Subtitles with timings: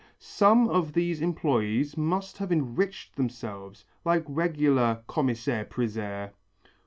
[0.17, 6.31] Some of these employés must have enriched themselves like regular commissaires priseurs.